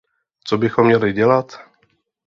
[0.43, 1.59] Co bychom měli dělat?